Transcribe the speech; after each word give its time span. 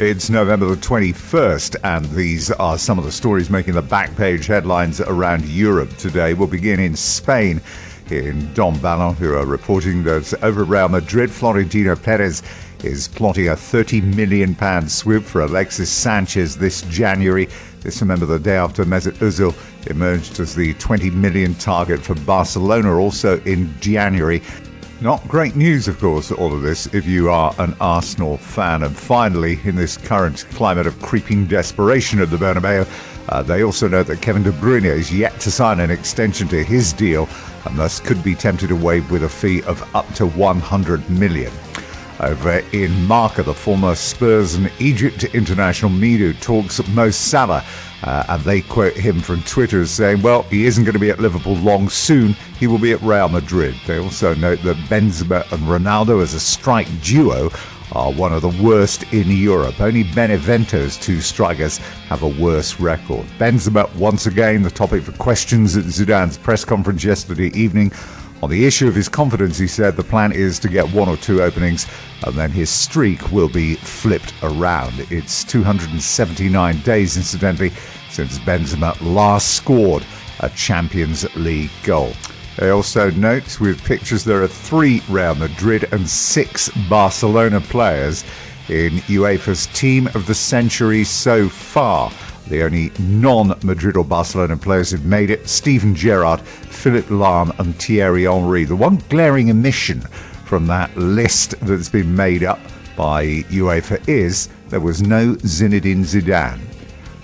It's 0.00 0.30
November 0.30 0.66
the 0.66 0.76
21st, 0.76 1.74
and 1.82 2.04
these 2.10 2.52
are 2.52 2.78
some 2.78 3.00
of 3.00 3.04
the 3.04 3.10
stories 3.10 3.50
making 3.50 3.74
the 3.74 3.82
back 3.82 4.14
page 4.14 4.46
headlines 4.46 5.00
around 5.00 5.44
Europe 5.44 5.90
today. 5.96 6.34
We'll 6.34 6.46
begin 6.46 6.78
in 6.78 6.94
Spain. 6.94 7.60
In 8.08 8.54
Don 8.54 8.76
Balon, 8.76 9.16
who 9.16 9.34
are 9.34 9.44
reporting 9.44 10.04
that 10.04 10.32
over 10.40 10.62
Real 10.62 10.88
Madrid, 10.88 11.32
Florentino 11.32 11.96
Perez 11.96 12.44
is 12.84 13.08
plotting 13.08 13.48
a 13.48 13.56
30 13.56 14.02
million 14.02 14.54
pound 14.54 14.88
swoop 14.88 15.24
for 15.24 15.40
Alexis 15.40 15.90
Sanchez 15.90 16.56
this 16.56 16.82
January. 16.82 17.48
This, 17.80 18.00
remember, 18.00 18.24
the 18.24 18.38
day 18.38 18.56
after 18.56 18.84
Mesut 18.84 19.14
Ozil 19.14 19.52
emerged 19.90 20.38
as 20.38 20.54
the 20.54 20.74
20 20.74 21.10
million 21.10 21.56
target 21.56 21.98
for 21.98 22.14
Barcelona, 22.14 22.96
also 22.96 23.40
in 23.40 23.74
January. 23.80 24.42
Not 25.00 25.28
great 25.28 25.54
news, 25.54 25.86
of 25.86 26.00
course, 26.00 26.32
all 26.32 26.52
of 26.52 26.62
this, 26.62 26.92
if 26.92 27.06
you 27.06 27.30
are 27.30 27.54
an 27.60 27.76
Arsenal 27.80 28.36
fan. 28.36 28.82
And 28.82 28.96
finally, 28.96 29.60
in 29.62 29.76
this 29.76 29.96
current 29.96 30.44
climate 30.50 30.88
of 30.88 31.00
creeping 31.00 31.46
desperation 31.46 32.18
at 32.20 32.30
the 32.30 32.36
Bernabeu, 32.36 32.84
uh, 33.28 33.42
they 33.42 33.62
also 33.62 33.86
know 33.86 34.02
that 34.02 34.20
Kevin 34.20 34.42
De 34.42 34.50
Bruyne 34.50 34.86
is 34.86 35.14
yet 35.14 35.38
to 35.40 35.52
sign 35.52 35.78
an 35.78 35.92
extension 35.92 36.48
to 36.48 36.64
his 36.64 36.92
deal 36.92 37.28
and 37.64 37.78
thus 37.78 38.00
could 38.00 38.24
be 38.24 38.34
tempted 38.34 38.72
away 38.72 38.98
with 39.02 39.22
a 39.22 39.28
fee 39.28 39.62
of 39.62 39.88
up 39.94 40.12
to 40.14 40.26
100 40.26 41.08
million. 41.08 41.52
Over 42.20 42.58
in 42.72 43.04
Marca, 43.06 43.42
the 43.42 43.54
former 43.54 43.94
Spurs 43.94 44.54
and 44.54 44.70
Egypt 44.80 45.24
international 45.34 45.90
Mido 45.90 46.38
talks 46.40 46.86
Mo 46.88 47.10
Salah 47.10 47.64
uh, 48.02 48.24
and 48.28 48.42
they 48.42 48.60
quote 48.60 48.94
him 48.94 49.20
from 49.20 49.42
Twitter 49.42 49.82
as 49.82 49.90
saying, 49.90 50.22
well, 50.22 50.42
he 50.44 50.66
isn't 50.66 50.84
going 50.84 50.94
to 50.94 51.00
be 51.00 51.10
at 51.10 51.18
Liverpool 51.18 51.54
long 51.56 51.88
soon. 51.88 52.34
He 52.58 52.66
will 52.66 52.78
be 52.78 52.92
at 52.92 53.00
Real 53.02 53.28
Madrid. 53.28 53.74
They 53.86 53.98
also 53.98 54.34
note 54.34 54.62
that 54.62 54.76
Benzema 54.88 55.50
and 55.52 55.62
Ronaldo 55.62 56.22
as 56.22 56.34
a 56.34 56.40
strike 56.40 56.88
duo 57.02 57.50
are 57.92 58.12
one 58.12 58.32
of 58.32 58.42
the 58.42 58.62
worst 58.62 59.10
in 59.12 59.28
Europe. 59.30 59.80
Only 59.80 60.04
Benevento's 60.04 60.96
two 60.96 61.20
strikers 61.20 61.78
have 62.08 62.22
a 62.22 62.28
worse 62.28 62.78
record. 62.78 63.26
Benzema, 63.38 63.92
once 63.96 64.26
again, 64.26 64.62
the 64.62 64.70
topic 64.70 65.02
for 65.02 65.12
questions 65.12 65.76
at 65.76 65.84
Zidane's 65.84 66.36
press 66.36 66.64
conference 66.64 67.02
yesterday 67.02 67.48
evening. 67.58 67.90
On 68.40 68.48
the 68.48 68.66
issue 68.66 68.86
of 68.86 68.94
his 68.94 69.08
confidence, 69.08 69.58
he 69.58 69.66
said 69.66 69.96
the 69.96 70.04
plan 70.04 70.30
is 70.30 70.60
to 70.60 70.68
get 70.68 70.92
one 70.92 71.08
or 71.08 71.16
two 71.16 71.42
openings 71.42 71.86
and 72.24 72.36
then 72.36 72.52
his 72.52 72.70
streak 72.70 73.32
will 73.32 73.48
be 73.48 73.74
flipped 73.74 74.32
around. 74.44 74.94
It's 75.10 75.42
279 75.42 76.80
days, 76.82 77.16
incidentally, 77.16 77.72
since 78.10 78.38
Benzema 78.38 78.96
last 79.00 79.56
scored 79.56 80.04
a 80.40 80.48
Champions 80.50 81.26
League 81.34 81.70
goal. 81.82 82.12
They 82.58 82.70
also 82.70 83.10
note 83.10 83.58
with 83.60 83.84
pictures 83.84 84.22
there 84.22 84.42
are 84.42 84.48
three 84.48 85.02
Real 85.08 85.34
Madrid 85.34 85.88
and 85.92 86.08
six 86.08 86.68
Barcelona 86.88 87.60
players 87.60 88.24
in 88.68 88.98
UEFA's 89.08 89.66
Team 89.68 90.06
of 90.08 90.26
the 90.26 90.34
Century 90.34 91.02
so 91.02 91.48
far. 91.48 92.12
The 92.48 92.62
only 92.62 92.90
non 92.98 93.54
Madrid 93.62 93.96
or 93.96 94.04
Barcelona 94.04 94.56
players 94.56 94.90
who've 94.90 95.04
made 95.04 95.30
it 95.30 95.48
Steven 95.48 95.94
Gerrard, 95.94 96.40
Philipp 96.40 97.06
Lahm, 97.06 97.56
and 97.58 97.76
Thierry 97.76 98.24
Henry. 98.24 98.64
The 98.64 98.76
one 98.76 99.02
glaring 99.10 99.50
omission 99.50 100.00
from 100.46 100.66
that 100.68 100.96
list 100.96 101.54
that's 101.60 101.90
been 101.90 102.16
made 102.16 102.42
up 102.42 102.58
by 102.96 103.42
UEFA 103.50 104.06
is 104.08 104.48
there 104.70 104.80
was 104.80 105.02
no 105.02 105.34
Zinedine 105.34 106.04
Zidane. 106.04 106.60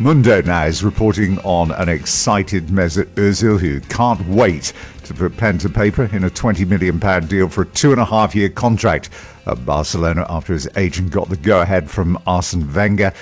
Mundo 0.00 0.42
now 0.42 0.64
is 0.64 0.82
reporting 0.82 1.38
on 1.40 1.70
an 1.70 1.88
excited 1.88 2.66
Mesut 2.66 3.06
Ozil 3.14 3.60
who 3.60 3.78
can't 3.82 4.26
wait 4.26 4.72
to 5.04 5.14
put 5.14 5.36
pen 5.36 5.58
to 5.58 5.68
paper 5.68 6.04
in 6.12 6.24
a 6.24 6.30
£20 6.30 6.66
million 6.66 6.98
deal 7.28 7.48
for 7.48 7.62
a 7.62 7.66
two 7.66 7.92
and 7.92 8.00
a 8.00 8.04
half 8.04 8.34
year 8.34 8.48
contract 8.48 9.10
at 9.46 9.64
Barcelona 9.64 10.26
after 10.28 10.52
his 10.52 10.68
agent 10.76 11.12
got 11.12 11.28
the 11.28 11.36
go 11.36 11.60
ahead 11.60 11.88
from 11.88 12.18
Arsene 12.26 12.72
Wenger. 12.74 13.12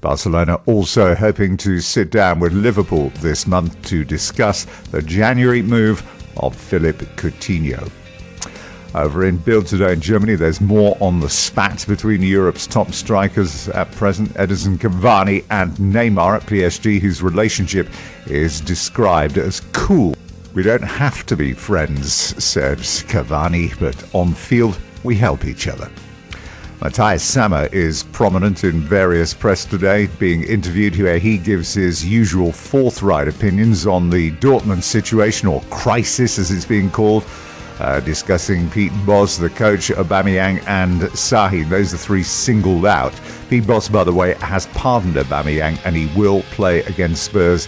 Barcelona 0.00 0.60
also 0.66 1.14
hoping 1.14 1.56
to 1.58 1.80
sit 1.80 2.10
down 2.10 2.40
with 2.40 2.52
Liverpool 2.52 3.10
this 3.20 3.46
month 3.46 3.80
to 3.82 4.04
discuss 4.04 4.64
the 4.90 5.02
January 5.02 5.62
move 5.62 6.02
of 6.36 6.54
Philippe 6.54 7.04
Coutinho. 7.16 7.90
Over 8.94 9.26
in 9.26 9.36
Bild 9.36 9.66
today 9.66 9.92
in 9.92 10.00
Germany, 10.00 10.34
there's 10.34 10.60
more 10.60 10.96
on 11.00 11.20
the 11.20 11.28
spat 11.28 11.84
between 11.86 12.22
Europe's 12.22 12.66
top 12.66 12.92
strikers 12.92 13.68
at 13.68 13.92
present, 13.92 14.30
Edinson 14.34 14.78
Cavani 14.78 15.44
and 15.50 15.72
Neymar 15.76 16.36
at 16.36 16.42
PSG, 16.46 16.98
whose 16.98 17.22
relationship 17.22 17.88
is 18.26 18.60
described 18.60 19.36
as 19.36 19.60
cool. 19.72 20.14
We 20.54 20.62
don't 20.62 20.82
have 20.82 21.26
to 21.26 21.36
be 21.36 21.52
friends, 21.52 22.12
said 22.42 22.78
Cavani, 22.78 23.78
but 23.78 24.02
on 24.14 24.32
field, 24.32 24.78
we 25.04 25.16
help 25.16 25.44
each 25.44 25.68
other. 25.68 25.90
Matthias 26.80 27.24
Sammer 27.24 27.68
is 27.72 28.04
prominent 28.04 28.62
in 28.62 28.80
various 28.80 29.34
press 29.34 29.64
today, 29.64 30.06
being 30.20 30.44
interviewed 30.44 30.96
where 30.96 31.18
he 31.18 31.36
gives 31.36 31.74
his 31.74 32.06
usual 32.06 32.52
forthright 32.52 33.26
opinions 33.26 33.84
on 33.84 34.10
the 34.10 34.30
Dortmund 34.32 34.84
situation, 34.84 35.48
or 35.48 35.60
crisis 35.70 36.38
as 36.38 36.52
it's 36.52 36.64
being 36.64 36.88
called, 36.88 37.24
uh, 37.80 37.98
discussing 38.00 38.70
Pete 38.70 38.92
Bosz, 39.04 39.40
the 39.40 39.50
coach, 39.50 39.88
Aubameyang 39.88 40.64
and 40.68 41.00
Sahin. 41.16 41.68
Those 41.68 41.92
are 41.92 41.98
three 41.98 42.22
singled 42.22 42.86
out. 42.86 43.12
Pete 43.50 43.64
Bosz, 43.64 43.90
by 43.90 44.04
the 44.04 44.14
way, 44.14 44.34
has 44.34 44.66
pardoned 44.68 45.16
Aubameyang 45.16 45.80
and 45.84 45.96
he 45.96 46.06
will 46.16 46.42
play 46.42 46.84
against 46.84 47.24
Spurs 47.24 47.66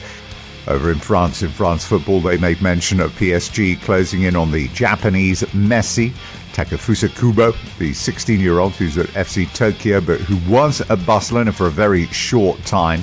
over 0.71 0.93
in 0.93 0.99
France, 0.99 1.43
in 1.43 1.51
France 1.51 1.85
football, 1.85 2.21
they 2.21 2.37
made 2.37 2.63
mention 2.63 3.01
of 3.01 3.11
PSG 3.13 3.81
closing 3.83 4.23
in 4.23 4.37
on 4.37 4.53
the 4.53 4.69
Japanese 4.69 5.43
Messi. 5.43 6.13
Takefusa 6.61 7.09
Kubo, 7.19 7.53
the 7.79 7.95
16 7.95 8.39
year 8.39 8.59
old 8.59 8.73
who's 8.73 8.99
at 8.99 9.07
FC 9.07 9.51
Tokyo 9.55 9.99
but 9.99 10.21
who 10.21 10.37
was 10.53 10.83
at 10.91 11.07
Barcelona 11.07 11.53
for 11.53 11.69
a 11.69 11.71
very 11.71 12.05
short 12.09 12.63
time. 12.67 13.03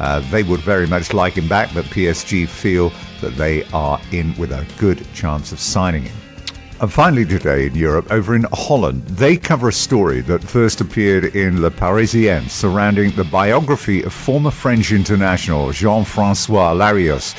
Uh, 0.00 0.20
they 0.30 0.42
would 0.42 0.60
very 0.60 0.86
much 0.86 1.12
like 1.12 1.34
him 1.34 1.46
back, 1.46 1.68
but 1.74 1.84
PSG 1.84 2.48
feel 2.48 2.90
that 3.20 3.36
they 3.36 3.62
are 3.74 4.00
in 4.10 4.34
with 4.38 4.52
a 4.52 4.66
good 4.78 5.06
chance 5.12 5.52
of 5.52 5.60
signing 5.60 6.04
him. 6.04 6.16
And 6.80 6.90
finally, 6.90 7.26
today 7.26 7.66
in 7.66 7.74
Europe, 7.74 8.10
over 8.10 8.34
in 8.34 8.46
Holland, 8.52 9.06
they 9.06 9.36
cover 9.36 9.68
a 9.68 9.72
story 9.72 10.22
that 10.22 10.42
first 10.42 10.80
appeared 10.80 11.36
in 11.36 11.60
Le 11.60 11.70
Parisien 11.70 12.48
surrounding 12.48 13.10
the 13.10 13.24
biography 13.24 14.02
of 14.02 14.14
former 14.14 14.50
French 14.50 14.92
international 14.92 15.72
Jean 15.72 16.04
Francois 16.04 16.72
Larios, 16.72 17.34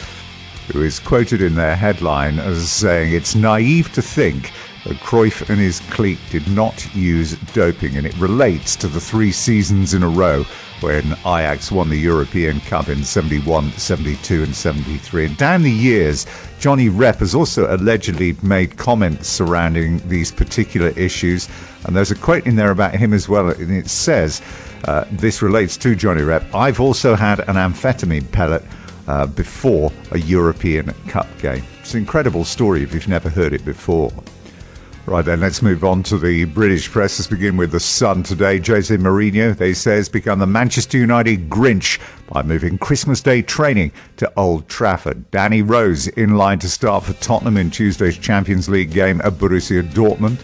who 0.71 0.83
is 0.83 0.99
quoted 0.99 1.41
in 1.41 1.55
their 1.55 1.75
headline 1.75 2.37
as 2.37 2.71
saying, 2.71 3.13
It's 3.13 3.33
naive 3.33 3.91
to 3.93 4.01
think 4.03 4.51
that 4.85 4.97
Cruyff 4.97 5.49
and 5.49 5.59
his 5.59 5.79
clique 5.91 6.19
did 6.29 6.47
not 6.47 6.93
use 6.95 7.35
doping, 7.53 7.97
and 7.97 8.05
it 8.05 8.15
relates 8.17 8.75
to 8.77 8.87
the 8.87 9.01
three 9.01 9.31
seasons 9.31 9.93
in 9.93 10.03
a 10.03 10.07
row 10.07 10.45
when 10.81 11.13
Ajax 11.25 11.71
won 11.71 11.89
the 11.89 11.97
European 11.97 12.59
Cup 12.61 12.89
in 12.89 13.03
71, 13.03 13.71
72, 13.71 14.43
and 14.43 14.55
73. 14.55 15.25
And 15.25 15.37
down 15.37 15.63
the 15.63 15.71
years, 15.71 16.27
Johnny 16.59 16.89
Rep 16.89 17.17
has 17.17 17.33
also 17.33 17.73
allegedly 17.75 18.37
made 18.43 18.77
comments 18.77 19.27
surrounding 19.27 20.07
these 20.07 20.31
particular 20.31 20.89
issues. 20.89 21.49
And 21.85 21.95
there's 21.95 22.11
a 22.11 22.15
quote 22.15 22.45
in 22.45 22.55
there 22.55 22.71
about 22.71 22.95
him 22.95 23.13
as 23.13 23.27
well, 23.27 23.49
and 23.49 23.71
it 23.71 23.89
says, 23.89 24.41
uh, 24.85 25.05
This 25.11 25.41
relates 25.41 25.77
to 25.77 25.95
Johnny 25.95 26.21
Rep. 26.21 26.43
I've 26.53 26.79
also 26.79 27.15
had 27.15 27.39
an 27.41 27.55
amphetamine 27.55 28.31
pellet. 28.31 28.63
Uh, 29.07 29.27
before 29.27 29.91
a 30.13 30.17
European 30.17 30.91
Cup 31.09 31.27
game. 31.37 31.63
It's 31.79 31.93
an 31.93 31.99
incredible 31.99 32.43
story 32.43 32.81
if 32.81 32.91
you've 32.91 33.07
never 33.07 33.29
heard 33.29 33.53
it 33.53 33.63
before. 33.63 34.11
Right 35.07 35.23
then, 35.23 35.39
let's 35.39 35.61
move 35.61 35.83
on 35.83 36.01
to 36.03 36.17
the 36.17 36.45
British 36.45 36.89
press. 36.89 37.19
Let's 37.19 37.27
begin 37.27 37.57
with 37.57 37.71
the 37.71 37.79
Sun 37.79 38.23
today. 38.23 38.57
Jose 38.57 38.97
Mourinho, 38.97 39.55
they 39.55 39.71
say, 39.71 39.97
has 39.97 40.09
become 40.09 40.39
the 40.39 40.47
Manchester 40.47 40.97
United 40.97 41.47
Grinch 41.47 41.99
by 42.27 42.41
moving 42.41 42.79
Christmas 42.79 43.21
Day 43.21 43.43
training 43.43 43.91
to 44.17 44.33
Old 44.35 44.67
Trafford. 44.67 45.29
Danny 45.29 45.61
Rose 45.61 46.07
in 46.07 46.37
line 46.37 46.57
to 46.57 46.67
start 46.67 47.03
for 47.03 47.13
Tottenham 47.13 47.55
in 47.55 47.69
Tuesday's 47.69 48.17
Champions 48.17 48.67
League 48.67 48.89
game 48.89 49.21
at 49.23 49.33
Borussia 49.33 49.83
Dortmund. 49.83 50.39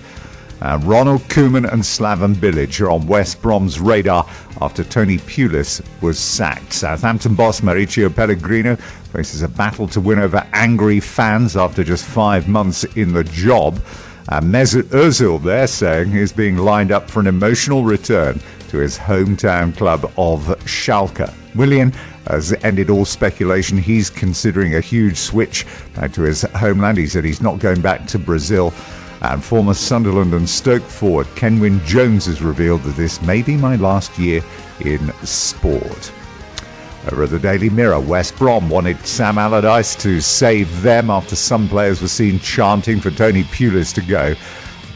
Ronald 0.87 1.21
Koeman 1.21 1.67
and 1.73 1.81
Slaven 1.81 2.35
Bilic 2.35 2.79
are 2.81 2.91
on 2.91 3.07
West 3.07 3.41
Brom's 3.41 3.79
radar 3.79 4.29
after 4.61 4.83
Tony 4.83 5.17
Pulis 5.17 5.81
was 6.03 6.19
sacked. 6.19 6.71
Southampton 6.71 7.33
boss 7.33 7.61
Mauricio 7.61 8.15
Pellegrino 8.15 8.75
faces 8.75 9.41
a 9.41 9.47
battle 9.47 9.87
to 9.87 9.99
win 9.99 10.19
over 10.19 10.47
angry 10.53 10.99
fans 10.99 11.57
after 11.57 11.83
just 11.83 12.05
five 12.05 12.47
months 12.47 12.83
in 12.95 13.11
the 13.11 13.23
job. 13.23 13.81
And 14.29 14.53
Mesut 14.53 14.83
Ozil, 14.83 15.41
they're 15.41 15.67
saying, 15.67 16.13
is 16.13 16.31
being 16.31 16.57
lined 16.57 16.91
up 16.91 17.09
for 17.09 17.19
an 17.19 17.27
emotional 17.27 17.83
return 17.83 18.39
to 18.69 18.77
his 18.77 18.97
hometown 18.97 19.75
club 19.75 20.05
of 20.17 20.45
Schalke. 20.65 21.33
Willian 21.55 21.91
has 22.27 22.53
ended 22.63 22.89
all 22.89 23.05
speculation. 23.05 23.77
He's 23.77 24.09
considering 24.09 24.75
a 24.75 24.81
huge 24.81 25.17
switch 25.17 25.65
back 25.95 26.13
to 26.13 26.21
his 26.21 26.43
homeland. 26.43 26.97
He 26.97 27.07
said 27.07 27.25
he's 27.25 27.41
not 27.41 27.59
going 27.59 27.81
back 27.81 28.07
to 28.07 28.19
Brazil. 28.19 28.73
And 29.21 29.43
former 29.43 29.73
Sunderland 29.73 30.33
and 30.33 30.49
Stoke 30.49 30.83
forward 30.83 31.27
Kenwyne 31.35 31.83
Jones 31.85 32.25
has 32.25 32.41
revealed 32.41 32.83
that 32.83 32.95
this 32.95 33.21
may 33.21 33.41
be 33.41 33.55
my 33.55 33.75
last 33.75 34.17
year 34.17 34.41
in 34.79 35.11
sport. 35.23 36.11
Over 37.09 37.23
at 37.23 37.31
the 37.31 37.39
Daily 37.39 37.69
Mirror, 37.71 38.01
West 38.01 38.37
Brom 38.37 38.69
wanted 38.69 39.03
Sam 39.05 39.39
Allardyce 39.39 39.95
to 40.03 40.21
save 40.21 40.83
them 40.83 41.09
after 41.09 41.35
some 41.35 41.67
players 41.67 41.99
were 41.99 42.07
seen 42.07 42.39
chanting 42.39 42.99
for 42.99 43.09
Tony 43.09 43.43
Pulis 43.45 43.91
to 43.95 44.01
go. 44.01 44.35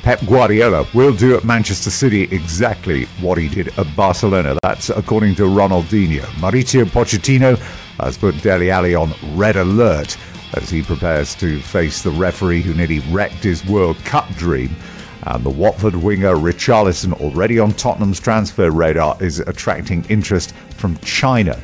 Pep 0.03 0.23
Guardiola 0.27 0.85
will 0.93 1.15
do 1.15 1.35
at 1.35 1.43
Manchester 1.43 1.89
City 1.89 2.23
exactly 2.25 3.05
what 3.21 3.39
he 3.39 3.49
did 3.49 3.69
at 3.79 3.95
Barcelona. 3.95 4.55
That's 4.61 4.91
according 4.91 5.33
to 5.35 5.43
Ronaldinho. 5.43 6.21
Mauricio 6.35 6.85
Pochettino 6.85 7.57
has 7.99 8.19
put 8.19 8.39
Dele 8.43 8.69
Alli 8.69 8.93
on 8.93 9.11
red 9.33 9.55
alert 9.55 10.15
as 10.53 10.69
he 10.69 10.83
prepares 10.83 11.33
to 11.35 11.59
face 11.59 12.03
the 12.03 12.11
referee 12.11 12.61
who 12.61 12.75
nearly 12.75 12.99
wrecked 13.11 13.43
his 13.43 13.65
World 13.65 13.97
Cup 14.05 14.29
dream. 14.35 14.75
And 15.23 15.43
the 15.43 15.49
Watford 15.49 15.95
winger 15.95 16.35
Richarlison, 16.35 17.13
already 17.19 17.57
on 17.57 17.71
Tottenham's 17.71 18.19
transfer 18.19 18.69
radar, 18.69 19.17
is 19.23 19.39
attracting 19.39 20.05
interest 20.07 20.53
from 20.77 20.97
China. 20.99 21.59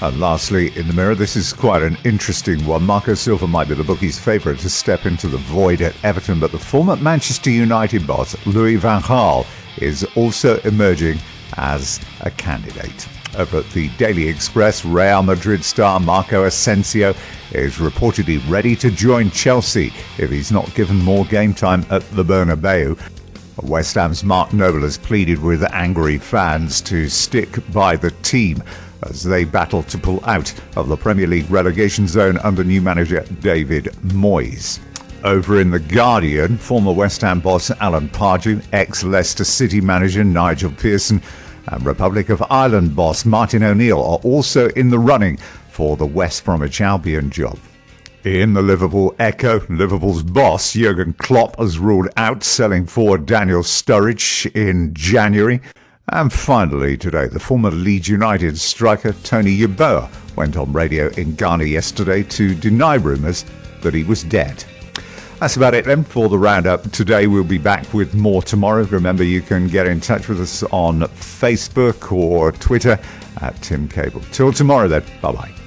And 0.00 0.20
lastly, 0.20 0.76
in 0.76 0.86
the 0.86 0.94
mirror, 0.94 1.16
this 1.16 1.34
is 1.34 1.52
quite 1.52 1.82
an 1.82 1.98
interesting 2.04 2.64
one. 2.64 2.84
Marco 2.84 3.14
Silva 3.14 3.48
might 3.48 3.68
be 3.68 3.74
the 3.74 3.82
bookie's 3.82 4.18
favourite 4.18 4.60
to 4.60 4.70
step 4.70 5.06
into 5.06 5.26
the 5.26 5.38
void 5.38 5.82
at 5.82 5.96
Everton, 6.04 6.38
but 6.38 6.52
the 6.52 6.58
former 6.58 6.94
Manchester 6.94 7.50
United 7.50 8.06
boss, 8.06 8.36
Louis 8.46 8.76
Van 8.76 9.02
Gaal, 9.02 9.44
is 9.78 10.04
also 10.14 10.60
emerging 10.60 11.18
as 11.56 12.00
a 12.20 12.30
candidate. 12.30 13.08
Over 13.36 13.58
at 13.58 13.70
the 13.70 13.88
Daily 13.98 14.28
Express, 14.28 14.84
Real 14.84 15.22
Madrid 15.24 15.64
star 15.64 15.98
Marco 15.98 16.44
Asensio 16.44 17.12
is 17.50 17.76
reportedly 17.76 18.40
ready 18.48 18.76
to 18.76 18.92
join 18.92 19.30
Chelsea 19.32 19.92
if 20.16 20.30
he's 20.30 20.52
not 20.52 20.72
given 20.74 20.96
more 20.96 21.24
game 21.24 21.52
time 21.52 21.84
at 21.90 22.08
the 22.12 22.24
Bernabeu. 22.24 22.98
West 23.64 23.96
Ham's 23.96 24.22
Mark 24.22 24.52
Noble 24.52 24.82
has 24.82 24.96
pleaded 24.96 25.42
with 25.42 25.64
angry 25.72 26.18
fans 26.18 26.80
to 26.82 27.08
stick 27.08 27.58
by 27.72 27.96
the 27.96 28.12
team 28.22 28.62
as 29.02 29.22
they 29.22 29.44
battle 29.44 29.82
to 29.84 29.98
pull 29.98 30.24
out 30.24 30.52
of 30.76 30.88
the 30.88 30.96
Premier 30.96 31.26
League 31.26 31.50
relegation 31.50 32.06
zone 32.06 32.38
under 32.38 32.64
new 32.64 32.80
manager 32.80 33.24
David 33.40 33.84
Moyes. 34.02 34.80
Over 35.24 35.60
in 35.60 35.70
The 35.70 35.80
Guardian, 35.80 36.56
former 36.56 36.92
West 36.92 37.22
Ham 37.22 37.40
boss 37.40 37.70
Alan 37.80 38.08
Pardew, 38.08 38.62
ex 38.72 39.02
Leicester 39.02 39.44
City 39.44 39.80
manager 39.80 40.22
Nigel 40.22 40.70
Pearson, 40.70 41.20
and 41.66 41.84
Republic 41.84 42.28
of 42.28 42.42
Ireland 42.50 42.94
boss 42.94 43.24
Martin 43.24 43.62
O'Neill 43.62 43.98
are 43.98 44.20
also 44.22 44.68
in 44.70 44.90
the 44.90 44.98
running 44.98 45.38
for 45.70 45.96
the 45.96 46.06
West 46.06 46.44
Bromwich 46.44 46.80
Albion 46.80 47.30
job. 47.30 47.58
In 48.24 48.52
the 48.54 48.62
Liverpool 48.62 49.14
Echo, 49.18 49.60
Liverpool's 49.68 50.22
boss 50.22 50.72
Jurgen 50.72 51.14
Klopp 51.14 51.58
has 51.58 51.78
ruled 51.78 52.08
out 52.16 52.42
selling 52.42 52.84
forward 52.84 53.26
Daniel 53.26 53.62
Sturridge 53.62 54.54
in 54.54 54.92
January. 54.92 55.60
And 56.10 56.32
finally, 56.32 56.96
today, 56.96 57.26
the 57.28 57.40
former 57.40 57.70
Leeds 57.70 58.08
United 58.08 58.58
striker 58.58 59.12
Tony 59.24 59.56
Yeboah 59.58 60.08
went 60.36 60.56
on 60.56 60.72
radio 60.72 61.08
in 61.10 61.34
Ghana 61.34 61.64
yesterday 61.64 62.22
to 62.22 62.54
deny 62.54 62.94
rumours 62.94 63.44
that 63.82 63.92
he 63.92 64.04
was 64.04 64.24
dead. 64.24 64.64
That's 65.38 65.56
about 65.56 65.74
it 65.74 65.84
then 65.84 66.04
for 66.04 66.28
the 66.28 66.38
roundup. 66.38 66.90
Today 66.90 67.26
we'll 67.26 67.44
be 67.44 67.58
back 67.58 67.92
with 67.92 68.14
more 68.14 68.42
tomorrow. 68.42 68.84
Remember, 68.84 69.22
you 69.22 69.40
can 69.40 69.68
get 69.68 69.86
in 69.86 70.00
touch 70.00 70.28
with 70.28 70.40
us 70.40 70.62
on 70.64 71.00
Facebook 71.00 72.10
or 72.10 72.52
Twitter 72.52 72.98
at 73.40 73.60
Tim 73.62 73.88
Caple. 73.88 74.28
Till 74.32 74.52
tomorrow 74.52 74.88
then. 74.88 75.04
Bye 75.20 75.32
bye. 75.32 75.57